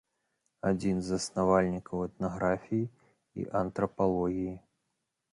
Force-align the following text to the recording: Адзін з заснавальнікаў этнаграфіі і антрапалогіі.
Адзін 0.69 1.01
з 1.01 1.07
заснавальнікаў 1.11 1.97
этнаграфіі 2.07 2.89
і 3.43 3.45
антрапалогіі. 3.61 4.55